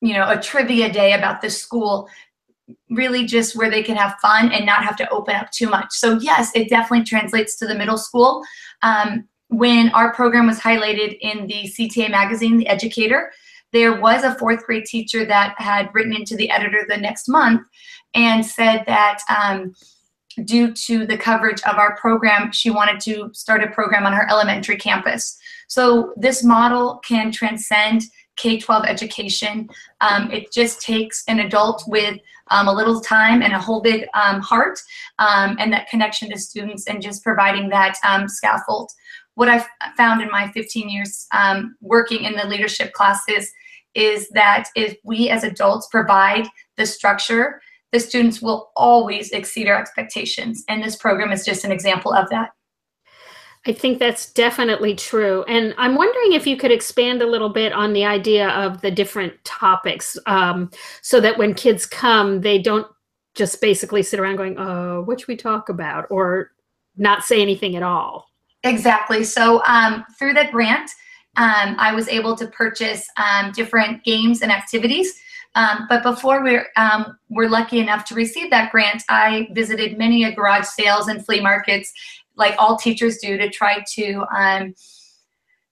you 0.00 0.12
know 0.12 0.28
a 0.30 0.40
trivia 0.40 0.92
day 0.92 1.14
about 1.14 1.40
the 1.40 1.50
school 1.50 2.08
really 2.90 3.24
just 3.24 3.56
where 3.56 3.70
they 3.70 3.82
can 3.82 3.96
have 3.96 4.14
fun 4.20 4.52
and 4.52 4.66
not 4.66 4.84
have 4.84 4.96
to 4.96 5.08
open 5.10 5.34
up 5.34 5.50
too 5.50 5.68
much. 5.68 5.88
So 5.90 6.18
yes 6.18 6.50
it 6.54 6.68
definitely 6.68 7.04
translates 7.04 7.56
to 7.56 7.66
the 7.66 7.74
middle 7.74 7.98
school. 7.98 8.42
Um, 8.82 9.26
when 9.48 9.88
our 9.90 10.12
program 10.12 10.46
was 10.46 10.60
highlighted 10.60 11.16
in 11.22 11.46
the 11.46 11.64
cta 11.64 12.10
magazine 12.10 12.58
the 12.58 12.68
educator 12.68 13.32
there 13.72 14.00
was 14.00 14.24
a 14.24 14.34
fourth 14.36 14.64
grade 14.64 14.84
teacher 14.84 15.24
that 15.24 15.54
had 15.58 15.90
written 15.94 16.14
into 16.14 16.36
the 16.36 16.50
editor 16.50 16.84
the 16.88 16.96
next 16.96 17.28
month 17.28 17.66
and 18.14 18.44
said 18.44 18.84
that 18.86 19.20
um, 19.28 19.74
due 20.44 20.72
to 20.72 21.06
the 21.06 21.16
coverage 21.16 21.60
of 21.62 21.76
our 21.76 21.96
program, 21.96 22.52
she 22.52 22.70
wanted 22.70 23.00
to 23.00 23.30
start 23.32 23.62
a 23.62 23.68
program 23.68 24.06
on 24.06 24.12
her 24.12 24.28
elementary 24.30 24.76
campus. 24.76 25.38
So 25.68 26.14
this 26.16 26.42
model 26.42 27.00
can 27.04 27.30
transcend 27.30 28.02
K-12 28.36 28.86
education. 28.86 29.68
Um, 30.00 30.30
it 30.30 30.52
just 30.52 30.80
takes 30.80 31.24
an 31.28 31.40
adult 31.40 31.82
with 31.86 32.18
um, 32.50 32.68
a 32.68 32.72
little 32.72 33.00
time 33.00 33.42
and 33.42 33.52
a 33.52 33.58
whole 33.58 33.82
big 33.82 34.06
um, 34.14 34.40
heart 34.40 34.78
um, 35.18 35.56
and 35.58 35.72
that 35.72 35.88
connection 35.88 36.30
to 36.30 36.38
students 36.38 36.86
and 36.86 37.02
just 37.02 37.22
providing 37.22 37.68
that 37.68 37.96
um, 38.04 38.28
scaffold. 38.28 38.90
What 39.34 39.48
I've 39.48 39.66
found 39.96 40.22
in 40.22 40.30
my 40.30 40.50
15 40.52 40.88
years 40.88 41.26
um, 41.32 41.76
working 41.80 42.24
in 42.24 42.34
the 42.34 42.46
leadership 42.46 42.92
classes 42.92 43.52
is 43.94 44.28
that 44.30 44.68
if 44.74 44.96
we 45.04 45.28
as 45.28 45.44
adults 45.44 45.88
provide 45.90 46.46
the 46.76 46.86
structure, 46.86 47.60
the 47.92 48.00
students 48.00 48.42
will 48.42 48.70
always 48.76 49.30
exceed 49.30 49.68
our 49.68 49.80
expectations. 49.80 50.64
And 50.68 50.82
this 50.82 50.96
program 50.96 51.32
is 51.32 51.44
just 51.44 51.64
an 51.64 51.72
example 51.72 52.12
of 52.12 52.28
that. 52.30 52.50
I 53.66 53.72
think 53.72 53.98
that's 53.98 54.32
definitely 54.32 54.94
true. 54.94 55.42
And 55.44 55.74
I'm 55.78 55.94
wondering 55.94 56.32
if 56.32 56.46
you 56.46 56.56
could 56.56 56.70
expand 56.70 57.22
a 57.22 57.26
little 57.26 57.48
bit 57.48 57.72
on 57.72 57.92
the 57.92 58.04
idea 58.04 58.48
of 58.50 58.80
the 58.80 58.90
different 58.90 59.32
topics 59.44 60.16
um, 60.26 60.70
so 61.02 61.20
that 61.20 61.38
when 61.38 61.54
kids 61.54 61.84
come, 61.84 62.40
they 62.40 62.58
don't 62.58 62.86
just 63.34 63.60
basically 63.60 64.02
sit 64.02 64.20
around 64.20 64.36
going, 64.36 64.58
oh, 64.58 65.02
what 65.02 65.20
should 65.20 65.28
we 65.28 65.36
talk 65.36 65.68
about? 65.68 66.06
Or 66.10 66.52
not 66.96 67.24
say 67.24 67.42
anything 67.42 67.76
at 67.76 67.82
all. 67.82 68.26
Exactly. 68.64 69.22
So 69.24 69.62
um, 69.66 70.04
through 70.18 70.34
the 70.34 70.48
grant, 70.50 70.90
um, 71.36 71.76
I 71.78 71.94
was 71.94 72.08
able 72.08 72.36
to 72.36 72.46
purchase 72.48 73.06
um, 73.16 73.52
different 73.52 74.02
games 74.02 74.42
and 74.42 74.50
activities. 74.50 75.20
Um, 75.58 75.86
but 75.88 76.04
before 76.04 76.44
we're, 76.44 76.68
um, 76.76 77.18
we're 77.30 77.48
lucky 77.48 77.80
enough 77.80 78.04
to 78.06 78.14
receive 78.14 78.48
that 78.50 78.70
grant, 78.70 79.02
I 79.08 79.48
visited 79.50 79.98
many 79.98 80.22
a 80.22 80.32
garage 80.32 80.66
sales 80.66 81.08
and 81.08 81.24
flea 81.24 81.40
markets 81.40 81.92
like 82.36 82.54
all 82.58 82.76
teachers 82.78 83.18
do 83.18 83.36
to 83.36 83.50
try 83.50 83.84
to 83.94 84.24
um, 84.32 84.74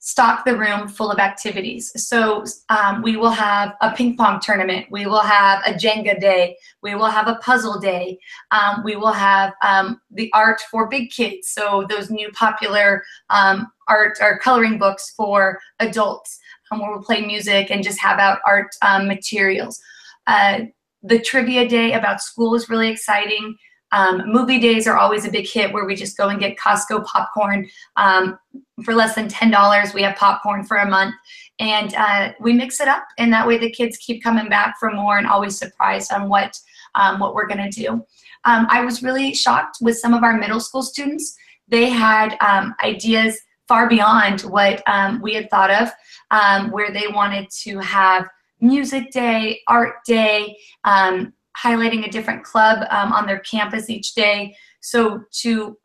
stock 0.00 0.45
the 0.45 0.57
room 0.57 0.88
full 0.88 1.12
of 1.12 1.21
activities. 1.21 1.93
So 2.05 2.45
um, 2.69 3.00
we 3.00 3.16
will 3.16 3.31
have 3.31 3.75
a 3.81 3.93
ping 3.93 4.16
pong 4.16 4.40
tournament. 4.40 4.87
We 4.90 5.07
will 5.07 5.21
have 5.21 5.62
a 5.64 5.73
Jenga 5.73 6.21
day. 6.21 6.57
We 6.83 6.97
will 6.97 7.07
have 7.11 7.28
a 7.28 7.37
puzzle 7.37 7.78
day. 7.78 8.19
Um, 8.50 8.83
we 8.85 8.97
will 8.97 9.12
have 9.12 9.52
um, 9.62 10.00
the 10.11 10.33
art 10.33 10.61
for 10.69 10.88
big 10.88 11.11
kids. 11.11 11.49
So 11.49 11.87
those 11.88 12.11
new 12.11 12.31
popular 12.33 13.05
art 13.31 14.19
or 14.21 14.38
coloring 14.38 14.78
books 14.78 15.12
for 15.16 15.61
adults 15.78 16.40
where 16.70 16.90
we'll 16.90 17.02
play 17.02 17.25
music 17.25 17.70
and 17.70 17.82
just 17.82 18.00
have 18.00 18.18
out 18.18 18.38
art 18.46 18.68
um, 18.82 19.06
materials. 19.06 19.80
Uh, 20.26 20.61
the 21.02 21.20
trivia 21.20 21.68
day 21.68 21.92
about 21.92 22.20
school 22.20 22.54
is 22.54 22.68
really 22.68 22.88
exciting. 22.88 23.56
Um, 23.92 24.23
movie 24.26 24.58
days 24.58 24.87
are 24.88 24.96
always 24.96 25.25
a 25.25 25.30
big 25.30 25.49
hit 25.49 25.73
where 25.73 25.85
we 25.85 25.94
just 25.94 26.16
go 26.16 26.28
and 26.28 26.40
get 26.40 26.58
Costco 26.58 27.04
popcorn 27.04 27.68
um, 27.96 28.38
for 28.85 28.94
less 28.94 29.14
than 29.14 29.28
$10. 29.28 29.94
We 29.94 30.02
have 30.02 30.16
popcorn 30.16 30.64
for 30.64 30.78
a 30.78 30.90
month 30.90 31.14
and 31.61 31.94
uh, 31.94 32.32
we 32.40 32.52
mix 32.52 32.80
it 32.80 32.88
up 32.88 33.06
and 33.18 33.32
that 33.32 33.46
way 33.46 33.58
the 33.58 33.70
kids 33.70 33.96
keep 33.99 34.23
coming 34.23 34.49
back 34.49 34.76
for 34.78 34.90
more 34.90 35.18
and 35.18 35.26
always 35.26 35.56
surprised 35.56 36.12
on 36.12 36.28
what, 36.28 36.58
um, 36.96 37.20
what 37.20 37.35
we're 37.35 37.46
gonna 37.46 37.70
do. 37.70 38.04
Um, 38.44 38.66
I 38.68 38.85
was 38.85 39.02
really 39.02 39.35
shocked 39.35 39.78
with 39.80 39.99
some 39.99 40.14
of 40.14 40.23
our 40.23 40.37
middle 40.37 40.61
school 40.61 40.82
students. 40.82 41.37
They 41.68 41.88
had 41.88 42.37
um, 42.40 42.75
ideas 42.82 43.38
far 43.68 43.88
beyond 43.88 44.42
what 44.42 44.82
um, 44.87 45.20
we 45.20 45.35
had 45.35 45.50
thought 45.50 45.70
of 45.70 46.70
where 46.70 46.90
they 46.92 47.08
wanted 47.08 47.49
to 47.50 47.78
have 47.78 48.28
music 48.61 49.11
day, 49.11 49.61
art 49.68 49.96
day, 50.06 50.56
um, 50.85 51.32
highlighting 51.56 52.06
a 52.06 52.11
different 52.11 52.44
club 52.44 52.87
um, 52.90 53.12
on 53.12 53.26
their 53.26 53.40
campus 53.40 53.88
each 53.90 54.14
day. 54.14 54.54
So 54.80 55.25
to 55.40 55.76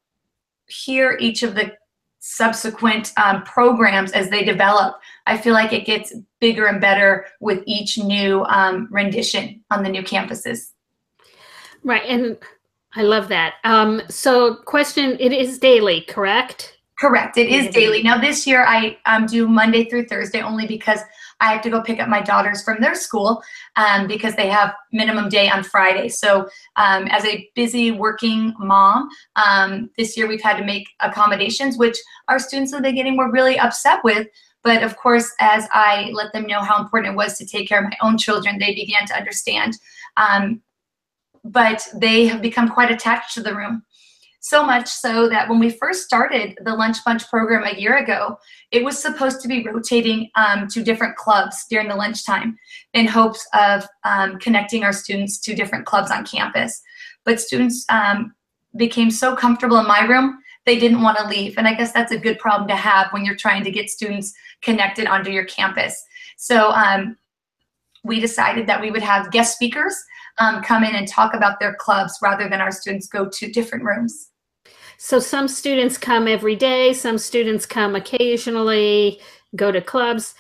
hear 0.68 1.18
each 1.20 1.44
of 1.44 1.56
the 1.56 1.74
subsequent 2.20 3.12
um, 3.18 3.44
programs 3.44 4.12
as 4.12 4.30
they 4.30 4.44
develop, 4.44 4.96
I 5.26 5.38
feel 5.38 5.54
like 5.54 5.74
it 5.74 5.86
gets 5.86 6.14
bigger 6.40 6.68
and 6.68 6.80
better 6.80 7.26
with 7.40 7.64
each 7.66 7.98
new 7.98 8.44
um, 8.46 8.88
rendition 8.92 9.64
on 9.72 9.84
the 9.84 9.90
new 9.90 10.04
campuses. 10.04 10.72
Right, 11.84 12.04
and 12.06 12.38
I 12.94 13.02
love 13.02 13.28
that. 13.30 13.56
Um, 13.64 14.02
so, 14.08 14.56
question: 14.66 15.18
It 15.20 15.32
is 15.32 15.58
daily, 15.58 16.02
correct? 16.02 16.78
Correct. 17.02 17.36
It 17.40 17.50
is 17.50 17.74
daily. 17.74 18.04
Now, 18.04 18.20
this 18.20 18.46
year 18.46 18.64
I 18.64 18.96
um, 19.08 19.26
do 19.26 19.48
Monday 19.48 19.86
through 19.86 20.06
Thursday 20.06 20.40
only 20.40 20.68
because 20.68 21.00
I 21.40 21.52
have 21.52 21.64
to 21.64 21.70
go 21.72 21.82
pick 21.82 22.00
up 22.00 22.08
my 22.08 22.22
daughters 22.22 22.64
from 22.64 22.80
their 22.80 22.94
school 22.94 23.42
um, 23.76 24.06
because 24.06 24.36
they 24.36 24.48
have 24.50 24.76
minimum 24.92 25.28
day 25.28 25.50
on 25.50 25.64
Friday. 25.64 26.10
So 26.10 26.48
um, 26.76 27.08
as 27.08 27.26
a 27.26 27.50
busy 27.56 27.90
working 27.90 28.54
mom, 28.60 29.10
um, 29.36 29.90
this 29.98 30.16
year 30.16 30.28
we've 30.28 30.44
had 30.44 30.58
to 30.58 30.64
make 30.64 30.88
accommodations, 31.00 31.76
which 31.76 31.98
our 32.28 32.38
students 32.38 32.72
in 32.72 32.84
the 32.84 32.88
beginning 32.88 33.18
were 33.18 33.32
really 33.32 33.58
upset 33.58 34.04
with. 34.04 34.28
But 34.64 34.84
of 34.84 34.96
course, 34.96 35.28
as 35.40 35.68
I 35.74 36.12
let 36.14 36.32
them 36.34 36.46
know 36.46 36.62
how 36.62 36.80
important 36.80 37.14
it 37.14 37.18
was 37.18 37.36
to 37.40 37.48
take 37.48 37.68
care 37.68 37.80
of 37.80 37.86
my 37.86 37.98
own 38.04 38.20
children, 38.20 38.60
they 38.60 38.76
began 38.76 39.08
to 39.08 39.18
understand. 39.18 39.76
Um, 40.18 40.62
but 41.44 41.88
they 41.96 42.28
have 42.28 42.44
become 42.44 42.70
quite 42.70 42.92
attached 42.92 43.34
to 43.34 43.42
the 43.42 43.56
room. 43.56 43.82
So 44.44 44.64
much 44.66 44.90
so 44.90 45.30
that 45.30 45.48
when 45.48 45.60
we 45.60 45.70
first 45.70 46.04
started 46.04 46.58
the 46.64 46.74
Lunch 46.74 46.98
Bunch 47.06 47.28
program 47.30 47.64
a 47.64 47.80
year 47.80 47.98
ago, 47.98 48.40
it 48.72 48.84
was 48.84 48.98
supposed 48.98 49.40
to 49.42 49.48
be 49.48 49.64
rotating 49.64 50.32
um, 50.36 50.68
to 50.70 50.84
different 50.84 51.16
clubs 51.16 51.66
during 51.70 51.88
the 51.88 51.96
lunchtime 51.96 52.58
in 52.96 53.06
hopes 53.06 53.48
of 53.54 53.88
um, 54.04 54.40
connecting 54.40 54.84
our 54.84 54.94
students 54.94 55.40
to 55.42 55.54
different 55.54 55.86
clubs 55.86 56.10
on 56.10 56.26
campus. 56.26 56.82
But 57.24 57.40
students 57.40 57.86
um, 57.90 58.34
became 58.76 59.12
so 59.12 59.36
comfortable 59.36 59.78
in 59.78 59.88
my 59.88 60.06
room, 60.08 60.40
they 60.66 60.80
didn't 60.80 61.04
want 61.04 61.20
to 61.20 61.28
leave. 61.28 61.60
And 61.60 61.68
I 61.68 61.76
guess 61.76 61.92
that's 61.92 62.12
a 62.12 62.18
good 62.18 62.40
problem 62.40 62.68
to 62.70 62.76
have 62.76 63.12
when 63.12 63.24
you're 63.24 63.36
trying 63.36 63.64
to 63.64 63.72
get 63.72 63.92
students 63.92 64.34
connected 64.64 65.06
onto 65.06 65.30
your 65.30 65.46
campus. 65.46 66.04
So 66.38 66.72
um, 66.72 67.16
we 68.04 68.20
decided 68.20 68.66
that 68.66 68.82
we 68.82 68.90
would 68.90 69.04
have 69.04 69.30
guest 69.30 69.54
speakers 69.54 69.96
um, 70.40 70.64
come 70.64 70.84
in 70.84 70.96
and 70.96 71.08
talk 71.08 71.36
about 71.36 71.60
their 71.60 71.76
clubs 71.76 72.18
rather 72.24 72.50
than 72.50 72.60
our 72.60 72.72
students 72.72 73.08
go 73.08 73.30
to 73.30 73.52
different 73.52 73.84
rooms. 73.84 74.31
So 75.04 75.18
some 75.18 75.48
students 75.48 75.98
come 75.98 76.28
every 76.28 76.56
day, 76.56 76.94
some 76.94 77.18
students 77.18 77.66
come 77.66 77.96
occasionally, 77.96 79.20
go 79.56 79.72
to 79.72 79.82
clubs. 79.82 80.36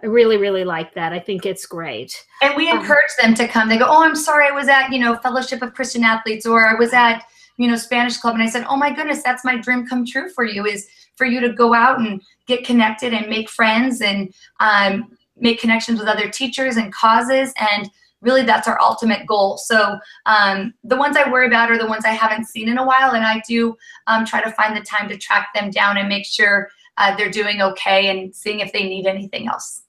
I 0.00 0.06
really, 0.06 0.36
really 0.36 0.62
like 0.62 0.94
that. 0.94 1.12
I 1.12 1.18
think 1.18 1.44
it's 1.44 1.66
great. 1.66 2.24
And 2.40 2.54
we 2.56 2.70
um, 2.70 2.78
encourage 2.78 3.10
um, 3.20 3.34
them 3.34 3.34
to 3.34 3.52
come. 3.52 3.68
They 3.68 3.76
go, 3.76 3.86
Oh, 3.88 4.04
I'm 4.04 4.14
sorry, 4.14 4.46
I 4.46 4.52
was 4.52 4.68
at, 4.68 4.92
you 4.92 5.00
know, 5.00 5.16
Fellowship 5.16 5.62
of 5.62 5.74
Christian 5.74 6.04
Athletes, 6.04 6.46
or 6.46 6.64
I 6.64 6.74
was 6.74 6.92
at, 6.92 7.24
you 7.56 7.66
know, 7.66 7.74
Spanish 7.74 8.18
Club. 8.18 8.34
And 8.34 8.42
I 8.42 8.48
said, 8.48 8.64
Oh 8.68 8.76
my 8.76 8.94
goodness, 8.94 9.24
that's 9.24 9.44
my 9.44 9.58
dream 9.58 9.84
come 9.84 10.06
true 10.06 10.30
for 10.30 10.44
you 10.44 10.64
is 10.64 10.86
for 11.16 11.26
you 11.26 11.40
to 11.40 11.52
go 11.52 11.74
out 11.74 11.98
and 11.98 12.22
get 12.46 12.64
connected 12.64 13.12
and 13.12 13.28
make 13.28 13.50
friends 13.50 14.00
and 14.00 14.32
um, 14.60 15.10
make 15.36 15.60
connections 15.60 15.98
with 15.98 16.06
other 16.06 16.30
teachers 16.30 16.76
and 16.76 16.92
causes 16.92 17.52
and 17.58 17.90
really 18.20 18.42
that's 18.42 18.68
our 18.68 18.80
ultimate 18.80 19.26
goal. 19.26 19.58
So 19.58 19.98
um, 20.26 20.74
the 20.84 20.96
ones 20.96 21.16
I 21.16 21.30
worry 21.30 21.46
about 21.46 21.70
are 21.70 21.78
the 21.78 21.86
ones 21.86 22.04
I 22.04 22.10
haven't 22.10 22.46
seen 22.46 22.68
in 22.68 22.78
a 22.78 22.84
while, 22.84 23.12
and 23.12 23.24
I 23.24 23.42
do 23.46 23.76
um, 24.06 24.24
try 24.24 24.42
to 24.42 24.50
find 24.52 24.76
the 24.76 24.82
time 24.82 25.08
to 25.08 25.16
track 25.16 25.48
them 25.54 25.70
down 25.70 25.98
and 25.98 26.08
make 26.08 26.26
sure 26.26 26.68
uh, 26.96 27.16
they're 27.16 27.30
doing 27.30 27.62
okay 27.62 28.08
and 28.08 28.34
seeing 28.34 28.60
if 28.60 28.72
they 28.72 28.84
need 28.84 29.06
anything 29.06 29.48
else. 29.48 29.82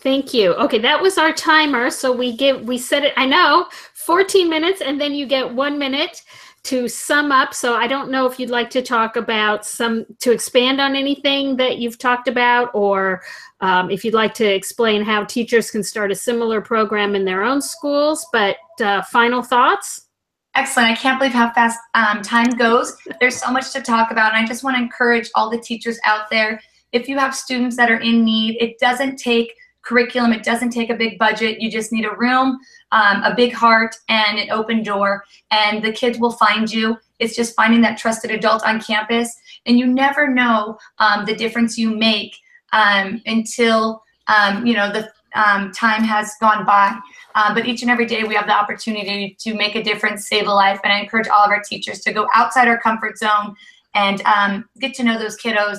Thank 0.00 0.32
you. 0.32 0.54
Okay, 0.54 0.78
that 0.78 1.00
was 1.00 1.18
our 1.18 1.32
timer. 1.32 1.90
So 1.90 2.12
we 2.12 2.36
give 2.36 2.62
we 2.62 2.78
set 2.78 3.04
it. 3.04 3.12
I 3.16 3.26
know 3.26 3.66
14 3.94 4.48
minutes, 4.48 4.80
and 4.80 5.00
then 5.00 5.14
you 5.14 5.26
get 5.26 5.52
one 5.52 5.78
minute 5.78 6.22
to 6.64 6.88
sum 6.88 7.32
up. 7.32 7.54
So 7.54 7.74
I 7.74 7.86
don't 7.86 8.10
know 8.10 8.26
if 8.26 8.38
you'd 8.38 8.50
like 8.50 8.70
to 8.70 8.82
talk 8.82 9.16
about 9.16 9.64
some 9.64 10.06
to 10.20 10.32
expand 10.32 10.80
on 10.80 10.96
anything 10.96 11.56
that 11.56 11.78
you've 11.78 11.98
talked 11.98 12.28
about, 12.28 12.70
or 12.74 13.22
um, 13.60 13.90
if 13.90 14.04
you'd 14.04 14.14
like 14.14 14.34
to 14.34 14.46
explain 14.46 15.02
how 15.02 15.24
teachers 15.24 15.70
can 15.70 15.82
start 15.82 16.10
a 16.10 16.14
similar 16.14 16.60
program 16.60 17.14
in 17.14 17.24
their 17.24 17.42
own 17.42 17.62
schools. 17.62 18.26
But 18.32 18.56
uh, 18.80 19.02
final 19.02 19.42
thoughts? 19.42 20.06
Excellent. 20.54 20.90
I 20.90 20.96
can't 20.96 21.18
believe 21.18 21.34
how 21.34 21.52
fast 21.52 21.78
um, 21.94 22.20
time 22.22 22.50
goes. 22.50 22.96
There's 23.20 23.36
so 23.36 23.50
much 23.50 23.72
to 23.72 23.80
talk 23.80 24.10
about. 24.10 24.34
And 24.34 24.44
I 24.44 24.46
just 24.46 24.64
want 24.64 24.76
to 24.76 24.82
encourage 24.82 25.30
all 25.34 25.50
the 25.50 25.58
teachers 25.58 25.98
out 26.04 26.30
there 26.30 26.60
if 26.92 27.08
you 27.08 27.18
have 27.18 27.34
students 27.34 27.76
that 27.76 27.90
are 27.90 28.00
in 28.00 28.24
need, 28.24 28.56
it 28.60 28.78
doesn't 28.78 29.16
take 29.16 29.54
curriculum. 29.88 30.32
It 30.32 30.44
doesn't 30.44 30.70
take 30.70 30.90
a 30.90 30.94
big 30.94 31.18
budget. 31.18 31.60
You 31.60 31.70
just 31.70 31.92
need 31.92 32.04
a 32.04 32.14
room, 32.14 32.58
um, 32.92 33.22
a 33.22 33.34
big 33.34 33.54
heart, 33.54 33.96
and 34.08 34.38
an 34.38 34.50
open 34.50 34.82
door. 34.82 35.24
And 35.50 35.82
the 35.82 35.92
kids 35.92 36.18
will 36.18 36.32
find 36.32 36.70
you. 36.70 36.98
It's 37.18 37.34
just 37.34 37.56
finding 37.56 37.80
that 37.80 37.98
trusted 37.98 38.30
adult 38.30 38.62
on 38.64 38.80
campus. 38.80 39.34
And 39.66 39.78
you 39.78 39.86
never 39.86 40.28
know 40.28 40.78
um, 40.98 41.24
the 41.24 41.34
difference 41.34 41.78
you 41.78 41.90
make 41.90 42.36
um, 42.72 43.22
until 43.26 44.02
um, 44.28 44.66
you 44.66 44.74
know 44.74 44.92
the 44.92 45.10
um, 45.34 45.72
time 45.72 46.02
has 46.02 46.34
gone 46.40 46.66
by. 46.66 46.98
Uh, 47.34 47.54
but 47.54 47.66
each 47.66 47.82
and 47.82 47.90
every 47.90 48.06
day 48.06 48.24
we 48.24 48.34
have 48.34 48.46
the 48.46 48.52
opportunity 48.52 49.36
to 49.40 49.54
make 49.54 49.74
a 49.74 49.82
difference, 49.82 50.28
save 50.28 50.46
a 50.46 50.52
life. 50.52 50.80
And 50.84 50.92
I 50.92 51.00
encourage 51.00 51.28
all 51.28 51.44
of 51.44 51.50
our 51.50 51.62
teachers 51.62 52.00
to 52.00 52.12
go 52.12 52.28
outside 52.34 52.68
our 52.68 52.78
comfort 52.80 53.16
zone 53.18 53.54
and 53.94 54.20
um, 54.22 54.68
get 54.80 54.94
to 54.94 55.02
know 55.04 55.18
those 55.18 55.36
kiddos 55.38 55.78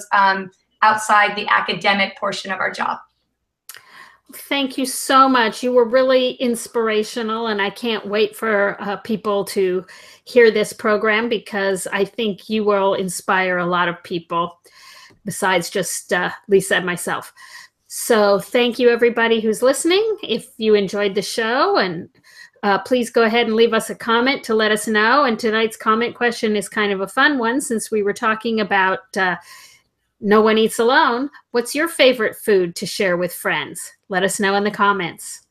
outside 0.82 1.36
the 1.36 1.48
academic 1.48 2.18
portion 2.18 2.52
of 2.52 2.60
our 2.60 2.72
job. 2.72 3.00
Thank 4.32 4.78
you 4.78 4.86
so 4.86 5.28
much. 5.28 5.64
You 5.64 5.72
were 5.72 5.86
really 5.86 6.34
inspirational, 6.34 7.48
and 7.48 7.60
I 7.60 7.72
can't 7.72 8.06
wait 8.06 8.36
for 8.36 8.78
uh, 8.80 8.98
people 8.98 9.44
to 9.46 9.86
hear 10.24 10.52
this 10.52 10.72
program 10.72 11.30
because 11.30 11.88
I 11.92 12.06
think 12.06 12.48
you 12.48 12.64
will 12.64 12.94
inspire 12.94 13.58
a 13.58 13.66
lot 13.66 13.88
of 13.88 14.04
people 14.04 14.60
besides 15.26 15.72
just 15.72 16.14
uh, 16.14 16.30
Lisa 16.48 16.76
and 16.76 16.86
myself. 16.86 17.34
So 17.88 18.40
thank 18.40 18.78
you, 18.78 18.90
everybody 18.90 19.40
who's 19.40 19.64
listening. 19.64 20.18
If 20.22 20.50
you 20.58 20.76
enjoyed 20.76 21.16
the 21.16 21.24
show, 21.24 21.78
and 21.78 22.08
uh, 22.62 22.78
please 22.80 23.10
go 23.10 23.24
ahead 23.24 23.48
and 23.48 23.56
leave 23.56 23.74
us 23.74 23.90
a 23.90 23.96
comment 23.96 24.44
to 24.44 24.54
let 24.54 24.72
us 24.72 24.88
know. 24.88 25.24
And 25.24 25.40
tonight's 25.40 25.78
comment 25.78 26.14
question 26.14 26.56
is 26.56 26.70
kind 26.70 26.92
of 26.92 27.02
a 27.02 27.08
fun 27.08 27.40
one 27.40 27.62
since 27.62 27.90
we 27.90 28.04
were 28.04 28.14
talking 28.14 28.60
about 28.60 29.18
uh, 29.18 29.38
no 30.22 30.42
one 30.42 30.58
eats 30.58 30.80
alone. 30.80 31.30
What's 31.52 31.74
your 31.74 31.88
favorite 31.88 32.36
food 32.36 32.76
to 32.76 32.86
share 32.86 33.18
with 33.18 33.34
friends? 33.34 33.82
Let 34.10 34.24
us 34.24 34.40
know 34.40 34.56
in 34.56 34.64
the 34.64 34.72
comments. 34.72 35.46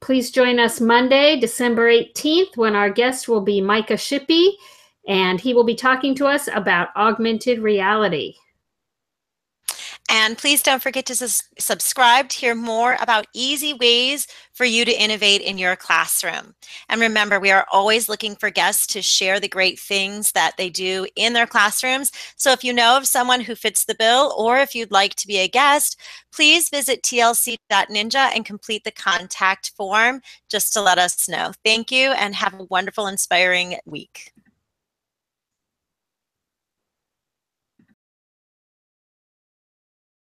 Please 0.00 0.30
join 0.30 0.58
us 0.58 0.80
Monday, 0.80 1.38
December 1.40 1.90
18th, 1.90 2.56
when 2.56 2.76
our 2.76 2.90
guest 2.90 3.28
will 3.28 3.40
be 3.40 3.60
Micah 3.60 3.94
Shippee, 3.94 4.52
and 5.08 5.40
he 5.40 5.54
will 5.54 5.64
be 5.64 5.74
talking 5.74 6.14
to 6.16 6.26
us 6.26 6.48
about 6.52 6.88
augmented 6.96 7.60
reality. 7.60 8.34
And 10.08 10.38
please 10.38 10.62
don't 10.62 10.82
forget 10.82 11.04
to 11.06 11.16
subscribe 11.58 12.28
to 12.28 12.38
hear 12.38 12.54
more 12.54 12.96
about 13.00 13.26
easy 13.34 13.74
ways 13.74 14.28
for 14.52 14.64
you 14.64 14.84
to 14.84 15.02
innovate 15.02 15.40
in 15.40 15.58
your 15.58 15.74
classroom. 15.74 16.54
And 16.88 17.00
remember, 17.00 17.40
we 17.40 17.50
are 17.50 17.66
always 17.72 18.08
looking 18.08 18.36
for 18.36 18.48
guests 18.48 18.86
to 18.88 19.02
share 19.02 19.40
the 19.40 19.48
great 19.48 19.80
things 19.80 20.30
that 20.32 20.52
they 20.56 20.70
do 20.70 21.08
in 21.16 21.32
their 21.32 21.46
classrooms. 21.46 22.12
So 22.36 22.52
if 22.52 22.62
you 22.62 22.72
know 22.72 22.96
of 22.96 23.06
someone 23.06 23.40
who 23.40 23.56
fits 23.56 23.84
the 23.84 23.96
bill, 23.96 24.32
or 24.38 24.58
if 24.58 24.76
you'd 24.76 24.92
like 24.92 25.16
to 25.16 25.26
be 25.26 25.38
a 25.38 25.48
guest, 25.48 25.98
please 26.32 26.68
visit 26.68 27.02
tlc.ninja 27.02 28.30
and 28.34 28.44
complete 28.44 28.84
the 28.84 28.92
contact 28.92 29.72
form 29.76 30.20
just 30.48 30.72
to 30.74 30.80
let 30.80 30.98
us 30.98 31.28
know. 31.28 31.52
Thank 31.64 31.90
you 31.90 32.12
and 32.12 32.34
have 32.36 32.54
a 32.54 32.64
wonderful, 32.64 33.08
inspiring 33.08 33.76
week. 33.84 34.32